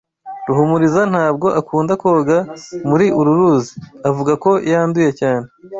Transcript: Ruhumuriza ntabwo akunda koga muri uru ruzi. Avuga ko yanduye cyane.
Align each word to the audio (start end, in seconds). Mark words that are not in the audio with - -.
Ruhumuriza 0.47 1.01
ntabwo 1.11 1.47
akunda 1.59 1.93
koga 2.01 2.37
muri 2.89 3.05
uru 3.19 3.31
ruzi. 3.39 3.73
Avuga 4.09 4.31
ko 4.43 4.51
yanduye 4.71 5.11
cyane. 5.19 5.45